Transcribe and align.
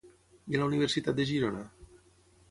I 0.53 0.55
a 0.55 0.61
la 0.61 0.69
Universitat 0.69 1.19
de 1.19 1.25
Girona? 1.31 1.61